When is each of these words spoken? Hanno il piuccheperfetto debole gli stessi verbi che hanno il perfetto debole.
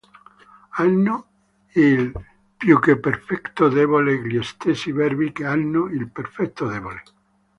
Hanno 0.79 1.25
il 1.73 2.11
piuccheperfetto 2.57 3.67
debole 3.69 4.19
gli 4.25 4.41
stessi 4.41 4.91
verbi 4.91 5.31
che 5.31 5.45
hanno 5.45 5.85
il 5.89 6.09
perfetto 6.09 6.65
debole. 6.65 7.03